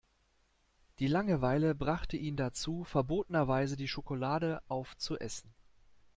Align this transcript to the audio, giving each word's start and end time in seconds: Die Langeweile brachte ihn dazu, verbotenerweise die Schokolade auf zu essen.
Die 0.97 1.05
Langeweile 1.05 1.75
brachte 1.75 2.17
ihn 2.17 2.35
dazu, 2.35 2.83
verbotenerweise 2.85 3.77
die 3.77 3.87
Schokolade 3.87 4.63
auf 4.67 4.97
zu 4.97 5.19
essen. 5.19 5.53